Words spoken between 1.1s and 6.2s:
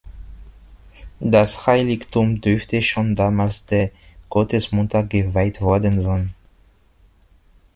Das Heiligtum dürfte schon damals der Gottesmutter geweiht worden